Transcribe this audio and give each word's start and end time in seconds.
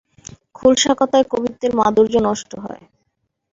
খোলসা 0.55 0.93
কথায় 0.99 1.25
কবিত্বের 1.31 1.71
মাধুর্য 1.79 2.13
নষ্ট 2.27 2.51
হয়। 2.63 2.83